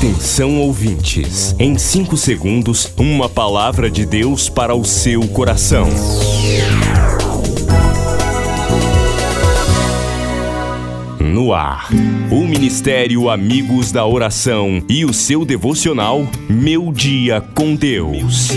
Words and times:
Atenção 0.00 0.58
ouvintes, 0.58 1.54
em 1.58 1.76
5 1.76 2.16
segundos, 2.16 2.90
uma 2.96 3.28
palavra 3.28 3.90
de 3.90 4.06
Deus 4.06 4.48
para 4.48 4.74
o 4.74 4.82
seu 4.82 5.28
coração. 5.28 5.86
No 11.20 11.52
ar, 11.52 11.90
o 12.30 12.46
Ministério 12.46 13.28
Amigos 13.28 13.92
da 13.92 14.06
Oração 14.06 14.82
e 14.88 15.04
o 15.04 15.12
seu 15.12 15.44
devocional 15.44 16.26
Meu 16.48 16.90
Dia 16.90 17.42
com 17.54 17.74
Deus. 17.74 18.48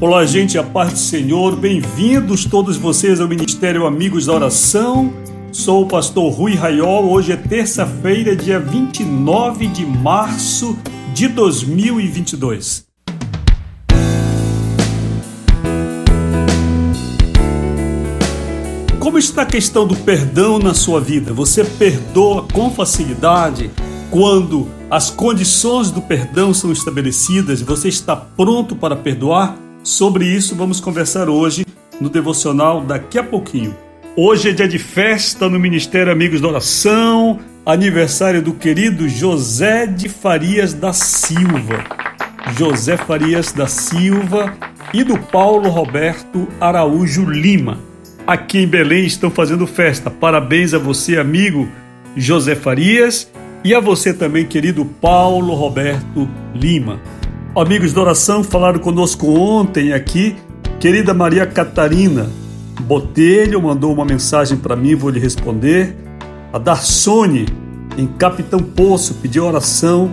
Olá, 0.00 0.24
gente, 0.24 0.56
a 0.56 0.62
paz 0.62 0.92
do 0.94 0.98
Senhor, 0.98 1.54
bem-vindos 1.54 2.46
todos 2.46 2.78
vocês 2.78 3.20
ao 3.20 3.28
Ministério 3.28 3.86
Amigos 3.86 4.24
da 4.24 4.32
Oração 4.32 5.21
Sou 5.52 5.82
o 5.82 5.86
pastor 5.86 6.32
Rui 6.32 6.54
Raiol. 6.54 7.10
Hoje 7.10 7.32
é 7.32 7.36
terça-feira, 7.36 8.34
dia 8.34 8.58
29 8.58 9.66
de 9.66 9.84
março 9.84 10.78
de 11.12 11.28
2022. 11.28 12.86
Como 18.98 19.18
está 19.18 19.42
a 19.42 19.46
questão 19.46 19.86
do 19.86 19.94
perdão 19.94 20.58
na 20.58 20.72
sua 20.72 20.98
vida? 21.02 21.34
Você 21.34 21.62
perdoa 21.62 22.46
com 22.50 22.70
facilidade 22.70 23.70
quando 24.10 24.66
as 24.90 25.10
condições 25.10 25.90
do 25.90 26.00
perdão 26.00 26.54
são 26.54 26.72
estabelecidas? 26.72 27.60
Você 27.60 27.88
está 27.88 28.16
pronto 28.16 28.74
para 28.74 28.96
perdoar? 28.96 29.54
Sobre 29.84 30.24
isso 30.24 30.56
vamos 30.56 30.80
conversar 30.80 31.28
hoje 31.28 31.66
no 32.00 32.08
devocional 32.08 32.80
daqui 32.80 33.18
a 33.18 33.22
pouquinho. 33.22 33.76
Hoje 34.14 34.50
é 34.50 34.52
dia 34.52 34.68
de 34.68 34.78
festa 34.78 35.48
no 35.48 35.58
Ministério 35.58 36.12
Amigos 36.12 36.38
da 36.38 36.48
Oração, 36.48 37.40
aniversário 37.64 38.42
do 38.42 38.52
querido 38.52 39.08
José 39.08 39.86
de 39.86 40.06
Farias 40.06 40.74
da 40.74 40.92
Silva. 40.92 41.82
José 42.54 42.98
Farias 42.98 43.52
da 43.52 43.66
Silva 43.66 44.52
e 44.92 45.02
do 45.02 45.16
Paulo 45.16 45.70
Roberto 45.70 46.46
Araújo 46.60 47.24
Lima. 47.24 47.78
Aqui 48.26 48.58
em 48.58 48.66
Belém 48.66 49.06
estão 49.06 49.30
fazendo 49.30 49.66
festa. 49.66 50.10
Parabéns 50.10 50.74
a 50.74 50.78
você, 50.78 51.16
amigo 51.16 51.66
José 52.14 52.54
Farias, 52.54 53.32
e 53.64 53.74
a 53.74 53.80
você 53.80 54.12
também, 54.12 54.44
querido 54.44 54.84
Paulo 54.84 55.54
Roberto 55.54 56.28
Lima. 56.54 57.00
Amigos 57.56 57.94
da 57.94 58.02
oração 58.02 58.44
falaram 58.44 58.78
conosco 58.78 59.30
ontem 59.30 59.94
aqui, 59.94 60.36
querida 60.78 61.14
Maria 61.14 61.46
Catarina, 61.46 62.28
Botelho 62.82 63.62
mandou 63.62 63.92
uma 63.92 64.04
mensagem 64.04 64.58
para 64.58 64.76
mim, 64.76 64.94
vou 64.94 65.08
lhe 65.08 65.20
responder. 65.20 65.96
A 66.52 66.58
Darsone, 66.58 67.46
em 67.96 68.06
Capitão 68.06 68.60
Poço, 68.60 69.14
pediu 69.14 69.46
oração 69.46 70.10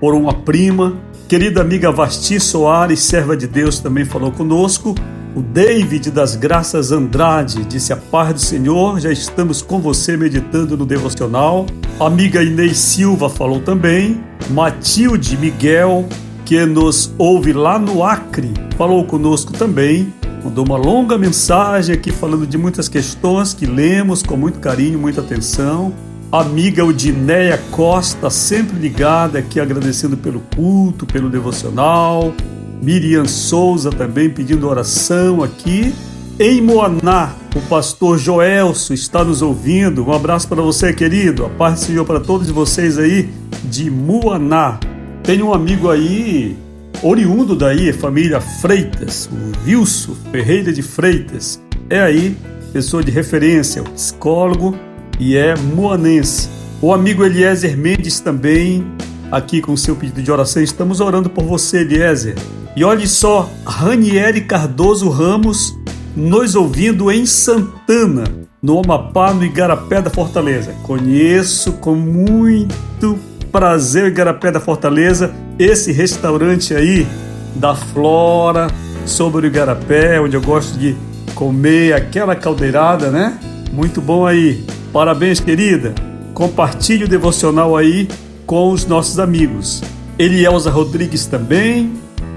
por 0.00 0.14
uma 0.14 0.32
prima. 0.32 0.96
Querida 1.28 1.60
amiga 1.60 1.92
Vasti 1.92 2.40
Soares, 2.40 3.00
serva 3.00 3.36
de 3.36 3.46
Deus, 3.46 3.78
também 3.78 4.04
falou 4.04 4.32
conosco. 4.32 4.94
O 5.34 5.42
David 5.42 6.10
das 6.10 6.34
Graças 6.34 6.90
Andrade 6.90 7.64
disse: 7.64 7.92
A 7.92 7.96
paz 7.96 8.32
do 8.32 8.40
Senhor, 8.40 8.98
já 8.98 9.12
estamos 9.12 9.60
com 9.60 9.78
você 9.78 10.16
meditando 10.16 10.76
no 10.76 10.86
devocional. 10.86 11.66
A 12.00 12.06
amiga 12.06 12.42
Inês 12.42 12.78
Silva 12.78 13.28
falou 13.28 13.60
também. 13.60 14.20
Matilde 14.50 15.36
Miguel, 15.36 16.06
que 16.44 16.64
nos 16.64 17.12
ouve 17.18 17.52
lá 17.52 17.78
no 17.78 18.02
Acre, 18.02 18.52
falou 18.76 19.04
conosco 19.04 19.52
também 19.52 20.12
mandou 20.46 20.64
uma 20.64 20.76
longa 20.76 21.18
mensagem 21.18 21.92
aqui 21.92 22.12
falando 22.12 22.46
de 22.46 22.56
muitas 22.56 22.88
questões 22.88 23.52
que 23.52 23.66
lemos 23.66 24.22
com 24.22 24.36
muito 24.36 24.60
carinho, 24.60 24.96
muita 24.96 25.20
atenção. 25.20 25.92
Amiga 26.30 26.84
Udinéia 26.84 27.58
Costa, 27.72 28.30
sempre 28.30 28.78
ligada 28.78 29.40
aqui, 29.40 29.58
agradecendo 29.58 30.16
pelo 30.16 30.40
culto, 30.54 31.04
pelo 31.04 31.28
devocional. 31.28 32.32
Miriam 32.80 33.24
Souza 33.26 33.90
também 33.90 34.30
pedindo 34.30 34.68
oração 34.68 35.42
aqui. 35.42 35.92
Em 36.38 36.60
Moaná, 36.60 37.34
o 37.54 37.60
pastor 37.62 38.16
Joelso 38.16 38.94
está 38.94 39.24
nos 39.24 39.42
ouvindo. 39.42 40.06
Um 40.06 40.12
abraço 40.12 40.46
para 40.46 40.62
você, 40.62 40.92
querido. 40.92 41.44
A 41.44 41.48
paz 41.48 41.80
do 41.80 41.86
Senhor 41.86 42.04
para 42.04 42.20
todos 42.20 42.48
vocês 42.50 42.98
aí 42.98 43.30
de 43.64 43.90
Moaná. 43.90 44.78
Tem 45.24 45.42
um 45.42 45.52
amigo 45.52 45.90
aí 45.90 46.56
oriundo 47.02 47.54
daí, 47.54 47.92
família 47.92 48.40
Freitas, 48.40 49.28
o 49.32 49.68
Wilson 49.68 50.14
Ferreira 50.30 50.72
de 50.72 50.82
Freitas, 50.82 51.60
é 51.88 52.00
aí 52.00 52.36
pessoa 52.72 53.02
de 53.02 53.10
referência, 53.10 53.82
o 53.82 53.90
psicólogo 53.90 54.76
e 55.18 55.36
é 55.36 55.56
moanense. 55.56 56.48
O 56.80 56.92
amigo 56.92 57.24
Eliezer 57.24 57.76
Mendes 57.76 58.20
também, 58.20 58.86
aqui 59.30 59.60
com 59.60 59.76
seu 59.76 59.96
pedido 59.96 60.22
de 60.22 60.30
oração, 60.30 60.62
estamos 60.62 61.00
orando 61.00 61.30
por 61.30 61.44
você, 61.44 61.78
Eliezer. 61.78 62.34
E 62.76 62.84
olhe 62.84 63.06
só, 63.06 63.50
Ranieri 63.64 64.42
Cardoso 64.42 65.08
Ramos 65.08 65.74
nos 66.14 66.54
ouvindo 66.54 67.10
em 67.10 67.24
Santana, 67.24 68.24
no 68.62 68.80
Amapá, 68.80 69.32
no 69.32 69.44
Igarapé 69.44 70.02
da 70.02 70.10
Fortaleza. 70.10 70.74
Conheço 70.82 71.72
com 71.74 71.94
muito 71.94 73.18
prazer, 73.50 74.06
Igarapé 74.06 74.50
da 74.50 74.60
Fortaleza 74.60 75.34
esse 75.58 75.92
restaurante 75.92 76.74
aí 76.74 77.06
da 77.54 77.74
Flora, 77.74 78.68
sobre 79.06 79.46
o 79.46 79.48
Igarapé, 79.48 80.20
onde 80.20 80.36
eu 80.36 80.42
gosto 80.42 80.78
de 80.78 80.96
comer 81.34 81.94
aquela 81.94 82.34
caldeirada, 82.34 83.10
né? 83.10 83.38
Muito 83.72 84.00
bom 84.00 84.26
aí. 84.26 84.64
Parabéns, 84.92 85.40
querida. 85.40 85.94
Compartilhe 86.34 87.04
o 87.04 87.08
devocional 87.08 87.76
aí 87.76 88.08
com 88.44 88.70
os 88.70 88.84
nossos 88.84 89.18
amigos. 89.18 89.82
Elielza 90.18 90.70
Rodrigues 90.70 91.26
também. 91.26 91.92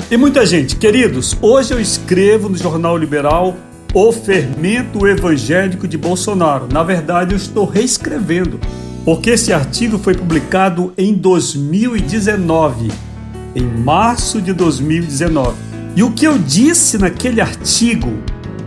E 0.09 0.17
muita 0.17 0.45
gente. 0.45 0.75
Queridos, 0.75 1.35
hoje 1.41 1.73
eu 1.73 1.79
escrevo 1.79 2.49
no 2.49 2.57
Jornal 2.57 2.97
Liberal 2.97 3.55
O 3.93 4.11
Fermento 4.11 5.07
Evangélico 5.07 5.87
de 5.87 5.97
Bolsonaro. 5.97 6.67
Na 6.71 6.83
verdade, 6.83 7.33
eu 7.33 7.37
estou 7.37 7.65
reescrevendo, 7.65 8.59
porque 9.03 9.31
esse 9.31 9.51
artigo 9.51 9.97
foi 9.97 10.13
publicado 10.13 10.93
em 10.97 11.13
2019 11.13 13.08
em 13.55 13.63
março 13.63 14.41
de 14.41 14.53
2019. 14.53 15.55
E 15.95 16.03
o 16.03 16.11
que 16.11 16.25
eu 16.25 16.37
disse 16.37 16.97
naquele 16.97 17.41
artigo 17.41 18.11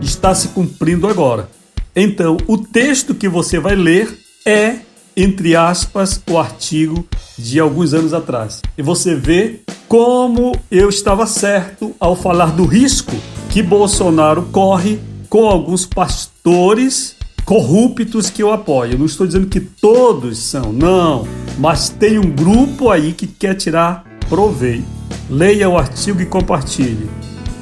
está 0.01 0.35
se 0.35 0.49
cumprindo 0.49 1.07
agora. 1.07 1.49
Então, 1.95 2.37
o 2.47 2.57
texto 2.57 3.13
que 3.13 3.29
você 3.29 3.59
vai 3.59 3.75
ler 3.75 4.17
é, 4.45 4.77
entre 5.15 5.55
aspas, 5.55 6.21
o 6.29 6.37
artigo 6.37 7.05
de 7.37 7.59
alguns 7.59 7.93
anos 7.93 8.13
atrás. 8.13 8.61
E 8.77 8.81
você 8.81 9.15
vê 9.15 9.61
como 9.87 10.53
eu 10.71 10.89
estava 10.89 11.25
certo 11.25 11.95
ao 11.99 12.15
falar 12.15 12.51
do 12.51 12.65
risco 12.65 13.13
que 13.49 13.61
Bolsonaro 13.61 14.43
corre 14.51 14.99
com 15.29 15.47
alguns 15.47 15.85
pastores 15.85 17.15
corruptos 17.45 18.29
que 18.29 18.41
eu 18.41 18.51
apoio. 18.51 18.93
Eu 18.93 18.99
não 18.99 19.05
estou 19.05 19.27
dizendo 19.27 19.47
que 19.47 19.59
todos 19.59 20.39
são, 20.39 20.73
não, 20.73 21.27
mas 21.57 21.89
tem 21.89 22.17
um 22.17 22.29
grupo 22.29 22.89
aí 22.89 23.13
que 23.13 23.27
quer 23.27 23.53
tirar 23.55 24.03
proveito. 24.33 24.87
Leia 25.29 25.69
o 25.69 25.77
artigo 25.77 26.19
e 26.19 26.25
compartilhe. 26.25 27.07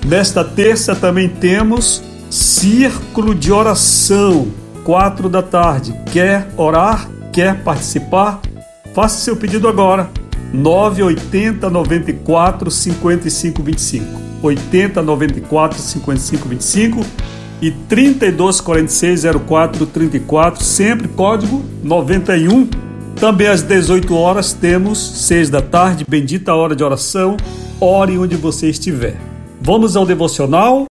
Nesta 0.05 0.41
terça 0.41 0.95
também 0.95 1.27
temos 1.27 2.01
Círculo 2.29 3.35
de 3.35 3.51
Oração, 3.51 4.47
quatro 4.85 5.27
da 5.27 5.43
tarde. 5.43 5.93
Quer 6.13 6.47
orar? 6.55 7.09
Quer 7.33 7.61
participar? 7.61 8.39
Faça 8.95 9.19
seu 9.19 9.35
pedido 9.35 9.67
agora. 9.67 10.09
980 10.53 11.69
94 11.69 12.71
55 12.71 13.61
25. 13.61 14.21
80 14.41 15.01
94 15.01 15.77
55 15.77 16.47
25 16.47 17.05
e 17.61 17.69
32 17.69 18.61
46 18.61 19.23
04 19.45 19.85
34, 19.85 20.63
sempre 20.63 21.09
código 21.09 21.65
91 21.83 22.69
também 23.16 23.47
às 23.47 23.61
18 23.61 24.16
horas 24.16 24.53
temos 24.53 24.97
6 25.28 25.49
da 25.49 25.61
tarde, 25.61 26.05
bendita 26.08 26.53
hora 26.53 26.75
de 26.75 26.84
oração. 26.84 27.37
Ore 27.79 28.17
onde 28.17 28.35
você 28.35 28.69
estiver. 28.69 29.16
Vamos 29.59 29.96
ao 29.96 30.05
devocional. 30.05 30.85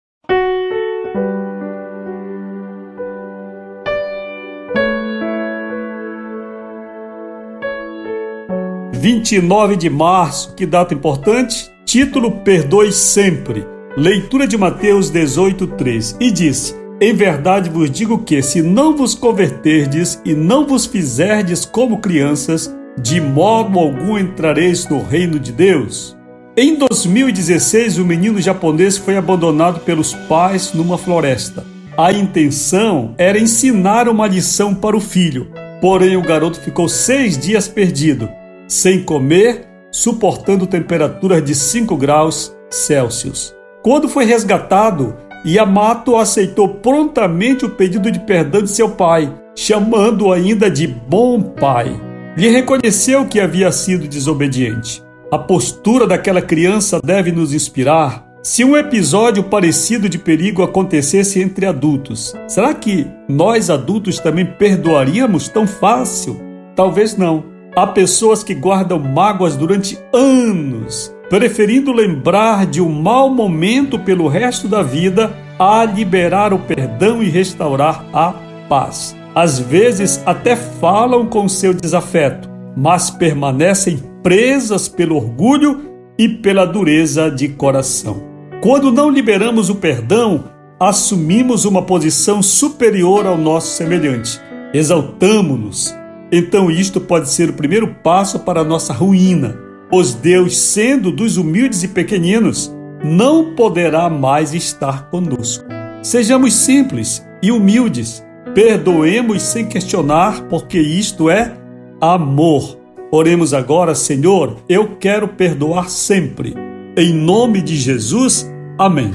Vinte 8.93 9.37
e 9.37 9.41
nove 9.41 9.77
de 9.77 9.89
março, 9.89 10.55
que 10.55 10.67
data 10.67 10.93
importante? 10.93 11.71
Título 11.85 12.41
Perdoe 12.43 12.93
sempre. 12.93 13.67
Leitura 13.97 14.47
de 14.47 14.59
Mateus 14.59 15.11
18:3 15.11 16.17
e 16.21 16.31
disse: 16.31 16.76
em 17.01 17.15
verdade 17.15 17.71
vos 17.71 17.91
digo 17.91 18.19
que, 18.19 18.43
se 18.43 18.63
não 18.63 18.97
vos 18.97 19.15
converterdes 19.15 20.21
e 20.25 20.35
não 20.35 20.67
vos 20.67 20.87
fizerdes 20.87 21.65
como 21.65 21.99
crianças, 21.99 22.75
de 23.01 23.21
modo 23.21 23.79
algum 23.79 24.19
entrareis 24.19 24.89
no 24.89 25.03
reino 25.03 25.39
de 25.39 25.53
Deus. 25.53 26.17
Em 26.57 26.75
2016, 26.75 27.99
o 27.99 28.05
menino 28.05 28.41
japonês 28.41 28.97
foi 28.97 29.17
abandonado 29.17 29.81
pelos 29.81 30.15
pais 30.15 30.73
numa 30.73 30.97
floresta. 30.97 31.65
A 31.99 32.13
intenção 32.13 33.15
era 33.19 33.39
ensinar 33.39 34.09
uma 34.09 34.27
lição 34.27 34.75
para 34.75 34.97
o 34.97 35.01
filho, 35.01 35.49
Porém, 35.81 36.17
o 36.17 36.23
garoto 36.23 36.59
ficou 36.61 36.89
seis 36.89 37.37
dias 37.37 37.69
perdido, 37.69 38.29
sem 38.67 39.03
comer, 39.03 39.67
suportando 39.91 40.67
temperaturas 40.67 41.45
de 41.45 41.55
5 41.55 41.97
graus 41.97 42.55
Celsius. 42.71 43.55
Quando 43.83 44.09
foi 44.09 44.25
resgatado, 44.25 45.15
Yamato 45.47 46.17
aceitou 46.17 46.69
prontamente 46.69 47.65
o 47.65 47.71
pedido 47.71 48.11
de 48.11 48.19
perdão 48.19 48.63
de 48.63 48.71
seu 48.71 48.91
pai, 48.91 49.33
chamando-o 49.55 50.33
ainda 50.33 50.69
de 50.69 50.89
bom 50.89 51.41
pai. 51.41 52.01
Lhe 52.37 52.49
reconheceu 52.49 53.27
que 53.27 53.39
havia 53.39 53.71
sido 53.71 54.09
desobediente. 54.09 55.03
A 55.31 55.39
postura 55.39 56.07
daquela 56.07 56.43
criança 56.43 57.01
deve 57.03 57.31
nos 57.31 57.55
inspirar. 57.55 58.27
Se 58.43 58.65
um 58.65 58.77
episódio 58.77 59.45
parecido 59.45 60.09
de 60.09 60.19
perigo 60.19 60.63
acontecesse 60.63 61.41
entre 61.41 61.65
adultos, 61.65 62.35
será 62.49 62.75
que 62.75 63.07
nós 63.29 63.71
adultos 63.71 64.19
também 64.19 64.47
perdoaríamos 64.47 65.49
tão 65.49 65.67
fácil? 65.67 66.41
Talvez 66.75 67.17
não. 67.17 67.45
Há 67.75 67.87
pessoas 67.87 68.43
que 68.43 68.55
guardam 68.55 68.99
mágoas 68.99 69.57
durante 69.57 69.99
anos, 70.13 71.15
preferindo 71.29 71.93
lembrar 71.93 72.67
de 72.67 72.81
um 72.81 72.91
mau 72.91 73.29
momento 73.29 73.99
pelo 73.99 74.29
resto 74.29 74.69
da 74.69 74.83
vida 74.83 75.37
a 75.59 75.85
liberar 75.85 76.53
o 76.53 76.59
perdão 76.59 77.23
e 77.23 77.29
restaurar 77.29 78.05
a 78.13 78.35
paz. 78.69 79.17
Às 79.35 79.59
vezes 79.59 80.23
até 80.25 80.57
falam 80.57 81.27
com 81.27 81.49
seu 81.49 81.75
desafeto, 81.75 82.49
mas 82.77 83.11
permanecem 83.11 84.03
presas 84.23 84.89
pelo 84.89 85.17
orgulho 85.17 85.97
e 86.19 86.29
pela 86.29 86.65
dureza 86.65 87.31
de 87.31 87.49
coração. 87.49 88.23
Quando 88.63 88.91
não 88.91 89.11
liberamos 89.11 89.69
o 89.69 89.77
perdão, 89.77 90.45
assumimos 90.81 91.65
uma 91.65 91.83
posição 91.83 92.43
superior 92.43 93.27
ao 93.27 93.37
nosso 93.37 93.77
semelhante, 93.77 94.41
exaltamos-nos. 94.73 95.95
Então, 96.33 96.71
isto 96.71 97.01
pode 97.01 97.29
ser 97.31 97.51
o 97.51 97.55
primeiro 97.55 97.89
passo 98.03 98.41
para 98.41 98.61
a 98.61 98.65
nossa 98.65 98.93
ruína, 98.93 99.57
pois 99.91 100.15
Deus, 100.15 100.57
sendo 100.57 101.11
dos 101.13 101.37
humildes 101.37 101.83
e 101.83 101.89
pequeninos, 101.89 102.75
não 103.05 103.55
poderá 103.55 104.09
mais 104.09 104.55
estar 104.55 105.11
conosco. 105.11 105.65
Sejamos 106.03 106.55
simples 106.55 107.27
e 107.43 107.51
humildes, 107.51 108.25
perdoemos 108.55 109.43
sem 109.43 109.67
questionar, 109.67 110.43
porque 110.49 110.79
isto 110.79 111.31
é 111.31 111.53
amor. 112.01 112.79
Oremos 113.11 113.55
agora, 113.55 113.95
Senhor, 113.95 114.57
eu 114.69 114.97
quero 114.97 115.29
perdoar 115.29 115.89
sempre. 115.89 116.55
Em 116.97 117.13
nome 117.13 117.61
de 117.61 117.77
Jesus, 117.77 118.51
amém. 118.79 119.13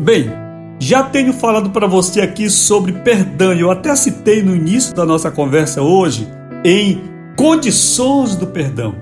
Bem, 0.00 0.30
já 0.78 1.02
tenho 1.02 1.32
falado 1.32 1.70
para 1.70 1.86
você 1.86 2.20
aqui 2.20 2.50
sobre 2.50 2.92
perdão, 2.92 3.52
eu 3.52 3.70
até 3.70 3.94
citei 3.94 4.42
no 4.42 4.56
início 4.56 4.94
da 4.94 5.06
nossa 5.06 5.30
conversa 5.30 5.80
hoje 5.80 6.26
em 6.64 7.00
condições 7.36 8.34
do 8.34 8.46
perdão, 8.48 8.94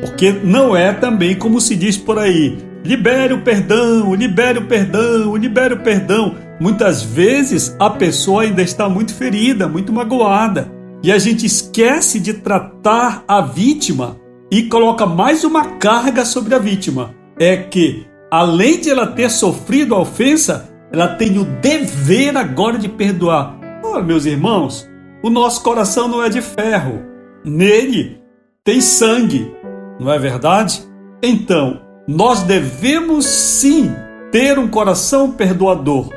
porque 0.00 0.32
não 0.32 0.76
é 0.76 0.92
também 0.92 1.34
como 1.36 1.60
se 1.60 1.74
diz 1.76 1.96
por 1.96 2.18
aí, 2.18 2.58
libere 2.84 3.34
o 3.34 3.42
perdão, 3.42 4.14
libere 4.14 4.58
o 4.58 4.66
perdão, 4.66 5.36
libere 5.36 5.74
o 5.74 5.80
perdão. 5.80 6.36
Muitas 6.60 7.02
vezes 7.02 7.76
a 7.78 7.90
pessoa 7.90 8.42
ainda 8.42 8.62
está 8.62 8.88
muito 8.88 9.14
ferida, 9.14 9.68
muito 9.68 9.92
magoada. 9.92 10.70
E 11.02 11.12
a 11.12 11.18
gente 11.18 11.46
esquece 11.46 12.18
de 12.18 12.34
tratar 12.34 13.22
a 13.28 13.40
vítima 13.40 14.16
e 14.50 14.64
coloca 14.64 15.06
mais 15.06 15.44
uma 15.44 15.64
carga 15.76 16.24
sobre 16.24 16.54
a 16.54 16.58
vítima. 16.58 17.14
É 17.38 17.56
que, 17.56 18.06
além 18.30 18.80
de 18.80 18.90
ela 18.90 19.06
ter 19.06 19.30
sofrido 19.30 19.94
a 19.94 20.00
ofensa, 20.00 20.68
ela 20.92 21.08
tem 21.08 21.38
o 21.38 21.44
dever 21.44 22.36
agora 22.36 22.78
de 22.78 22.88
perdoar. 22.88 23.56
Oh, 23.84 24.00
meus 24.00 24.26
irmãos, 24.26 24.88
o 25.22 25.30
nosso 25.30 25.62
coração 25.62 26.08
não 26.08 26.22
é 26.22 26.28
de 26.28 26.42
ferro. 26.42 27.02
Nele 27.44 28.18
tem 28.64 28.80
sangue, 28.80 29.50
não 29.98 30.12
é 30.12 30.18
verdade? 30.18 30.82
Então, 31.22 31.80
nós 32.06 32.42
devemos 32.42 33.26
sim 33.26 33.90
ter 34.30 34.58
um 34.58 34.68
coração 34.68 35.32
perdoador, 35.32 36.10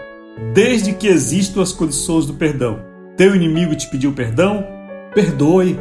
desde 0.54 0.94
que 0.94 1.08
existam 1.08 1.62
as 1.62 1.72
condições 1.72 2.26
do 2.26 2.34
perdão. 2.34 2.80
Teu 3.18 3.36
inimigo 3.36 3.76
te 3.76 3.90
pediu 3.90 4.12
perdão? 4.12 4.66
Perdoe. 5.14 5.80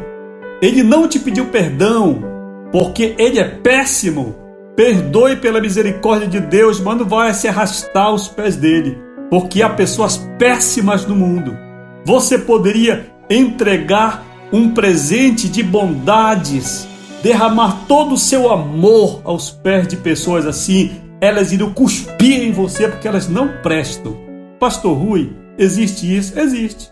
Ele 0.61 0.83
não 0.83 1.07
te 1.07 1.19
pediu 1.19 1.45
perdão 1.47 2.31
porque 2.71 3.15
ele 3.17 3.39
é 3.39 3.43
péssimo. 3.43 4.35
Perdoe 4.75 5.35
pela 5.35 5.59
misericórdia 5.59 6.27
de 6.27 6.39
Deus, 6.39 6.79
mas 6.79 6.97
não 6.97 7.05
vai 7.05 7.33
se 7.33 7.47
arrastar 7.47 8.05
aos 8.05 8.27
pés 8.27 8.55
dele, 8.55 8.97
porque 9.29 9.61
há 9.61 9.69
pessoas 9.69 10.17
péssimas 10.39 11.05
no 11.05 11.15
mundo. 11.15 11.55
Você 12.05 12.37
poderia 12.37 13.05
entregar 13.29 14.23
um 14.51 14.73
presente 14.73 15.47
de 15.47 15.61
bondades, 15.61 16.87
derramar 17.21 17.70
todo 17.91 18.13
o 18.13 18.17
seu 18.17 18.49
amor 18.49 19.21
aos 19.25 19.51
pés 19.51 19.85
de 19.87 19.97
pessoas 19.97 20.45
assim, 20.45 20.91
elas 21.19 21.51
iriam 21.51 21.73
cuspir 21.73 22.41
em 22.41 22.51
você 22.51 22.87
porque 22.87 23.07
elas 23.07 23.27
não 23.27 23.49
prestam. 23.61 24.15
Pastor 24.57 24.97
Rui, 24.97 25.35
existe 25.57 26.17
isso? 26.17 26.39
Existe 26.39 26.91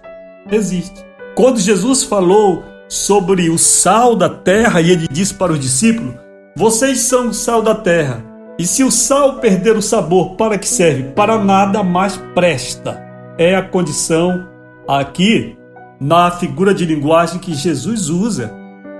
existe. 0.51 1.05
Quando 1.35 1.59
Jesus 1.59 2.03
falou 2.03 2.63
sobre 2.87 3.49
o 3.49 3.57
sal 3.57 4.15
da 4.15 4.29
terra 4.29 4.81
e 4.81 4.91
ele 4.91 5.07
disse 5.09 5.33
para 5.33 5.53
os 5.53 5.59
discípulos: 5.59 6.15
Vocês 6.55 6.99
são 6.99 7.29
o 7.29 7.33
sal 7.33 7.61
da 7.61 7.75
terra. 7.75 8.23
E 8.57 8.65
se 8.67 8.83
o 8.83 8.91
sal 8.91 9.35
perder 9.35 9.77
o 9.77 9.81
sabor, 9.81 10.35
para 10.35 10.57
que 10.57 10.67
serve? 10.67 11.03
Para 11.11 11.37
nada 11.37 11.81
mais 11.81 12.17
presta. 12.35 13.01
É 13.37 13.55
a 13.55 13.61
condição 13.61 14.45
aqui 14.85 15.55
na 15.99 16.29
figura 16.29 16.73
de 16.73 16.85
linguagem 16.85 17.39
que 17.39 17.53
Jesus 17.53 18.09
usa 18.09 18.53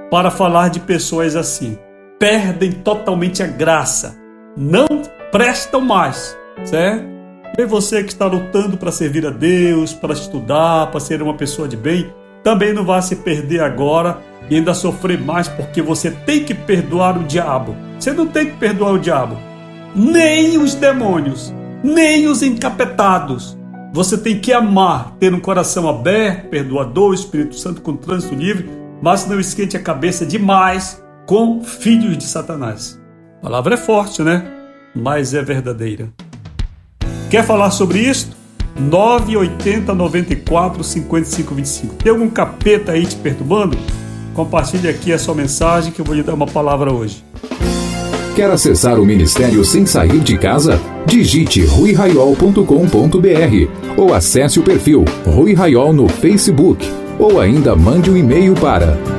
para 0.10 0.32
falar 0.32 0.70
de 0.70 0.80
pessoas 0.80 1.36
assim. 1.36 1.78
Perdem 2.20 2.74
totalmente 2.74 3.42
a 3.42 3.48
graça, 3.48 4.20
não 4.58 4.88
prestam 5.32 5.80
mais, 5.80 6.38
certo? 6.66 7.08
E 7.58 7.66
você 7.66 8.04
que 8.04 8.12
está 8.12 8.26
lutando 8.26 8.76
para 8.76 8.92
servir 8.92 9.26
a 9.26 9.30
Deus, 9.30 9.94
para 9.94 10.12
estudar, 10.12 10.92
para 10.92 11.00
ser 11.00 11.22
uma 11.22 11.36
pessoa 11.36 11.66
de 11.66 11.78
bem, 11.78 12.14
também 12.44 12.74
não 12.74 12.84
vá 12.84 13.02
se 13.02 13.16
perder 13.16 13.62
agora 13.62 14.18
e 14.50 14.58
ainda 14.58 14.74
sofrer 14.74 15.18
mais 15.18 15.48
porque 15.48 15.82
você 15.82 16.12
tem 16.12 16.44
que 16.44 16.54
perdoar 16.54 17.18
o 17.18 17.24
diabo. 17.24 17.74
Você 17.98 18.12
não 18.12 18.28
tem 18.28 18.48
que 18.48 18.58
perdoar 18.58 18.96
o 18.96 19.00
diabo, 19.00 19.38
nem 19.96 20.58
os 20.58 20.76
demônios, 20.76 21.54
nem 21.82 22.28
os 22.28 22.44
encapetados. 22.44 23.58
Você 23.94 24.18
tem 24.18 24.38
que 24.42 24.52
amar, 24.52 25.16
ter 25.22 25.34
um 25.34 25.40
coração 25.40 25.88
aberto, 25.88 26.50
perdoador, 26.50 27.14
Espírito 27.14 27.56
Santo 27.56 27.82
com 27.82 27.96
trânsito 27.96 28.36
livre, 28.36 28.70
mas 29.02 29.26
não 29.26 29.40
esquente 29.40 29.78
a 29.78 29.82
cabeça 29.82 30.26
demais 30.26 31.02
com 31.30 31.64
filhos 31.64 32.18
de 32.18 32.24
Satanás. 32.24 33.00
A 33.38 33.44
palavra 33.44 33.76
é 33.76 33.78
forte, 33.78 34.24
né? 34.24 34.44
Mas 34.96 35.32
é 35.36 35.44
verdadeira. 35.44 36.10
Quer 37.30 37.46
falar 37.46 37.70
sobre 37.70 38.00
isso? 38.00 38.32
980 38.80 39.94
94 39.94 40.84
55 40.84 41.54
25. 41.54 41.96
Tem 41.98 42.12
algum 42.12 42.28
capeta 42.32 42.94
aí 42.94 43.06
te 43.06 43.16
perturbando? 43.16 43.78
Compartilhe 44.34 44.90
aqui 44.90 45.14
a 45.14 45.20
sua 45.20 45.36
mensagem 45.36 45.92
que 45.94 46.02
eu 46.02 46.06
vou 46.06 46.16
lhe 46.16 46.24
dar 46.24 46.34
uma 46.34 46.48
palavra 46.48 46.92
hoje. 46.92 47.24
Quer 48.36 48.50
acessar 48.50 49.00
o 49.00 49.06
ministério 49.06 49.64
sem 49.64 49.86
sair 49.86 50.22
de 50.22 50.36
casa? 50.36 50.82
Digite 51.06 51.64
ruiraiol.com.br 51.64 52.64
ou 53.96 54.16
acesse 54.16 54.60
o 54.60 54.64
perfil 54.64 55.06
Rui 55.28 55.54
Raiol 55.54 55.94
no 55.94 56.10
Facebook 56.10 56.84
ou 57.20 57.40
ainda 57.40 57.76
mande 57.76 58.10
um 58.10 58.18
e-mail 58.18 58.56
para 58.56 59.19